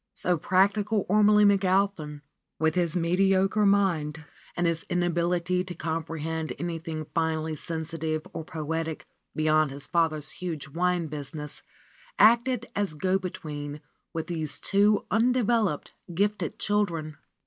So 0.15 0.35
practi 0.35 0.83
cal 0.83 1.05
Ormelie 1.07 1.45
McAlpin, 1.45 2.21
with 2.57 2.73
his 2.73 2.97
mediocre 2.97 3.67
mind 3.67 4.25
and 4.57 4.65
his 4.65 4.81
inability 4.89 5.63
to 5.63 5.75
comprehend 5.75 6.53
anything 6.57 7.05
finely 7.13 7.55
sensitive 7.55 8.25
or 8.33 8.43
poetic 8.43 9.05
beyond 9.35 9.69
his 9.69 9.85
father's 9.85 10.31
huge 10.31 10.67
wine 10.69 11.05
business, 11.05 11.61
acted 12.17 12.65
as 12.75 12.95
go 12.95 13.19
between 13.19 13.79
with 14.11 14.25
these 14.25 14.59
two 14.59 15.05
undeveloped, 15.11 15.93
gifted 16.11 16.57
children. 16.57 17.17